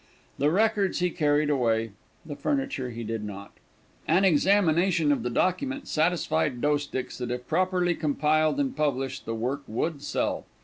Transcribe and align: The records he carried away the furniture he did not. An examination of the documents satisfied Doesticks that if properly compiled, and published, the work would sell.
The 0.39 0.49
records 0.49 0.97
he 0.97 1.11
carried 1.11 1.51
away 1.51 1.91
the 2.25 2.35
furniture 2.35 2.89
he 2.89 3.03
did 3.03 3.23
not. 3.23 3.51
An 4.07 4.25
examination 4.25 5.11
of 5.11 5.21
the 5.21 5.29
documents 5.29 5.91
satisfied 5.91 6.59
Doesticks 6.59 7.19
that 7.19 7.29
if 7.29 7.47
properly 7.47 7.93
compiled, 7.93 8.59
and 8.59 8.75
published, 8.75 9.25
the 9.27 9.35
work 9.35 9.61
would 9.67 10.01
sell. 10.01 10.47